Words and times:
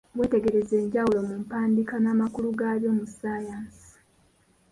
Wetegereze 0.17 0.73
enjawulo 0.83 1.19
mu 1.27 1.35
mpandiika 1.43 1.95
n'amakulu 1.99 2.47
gabyo 2.59 2.89
mu 2.97 3.03
ssayansi 3.09 3.87